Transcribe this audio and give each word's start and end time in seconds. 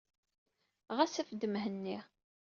Ɣas 0.97 1.13
af-d 1.21 1.41
Mhenni. 1.53 1.97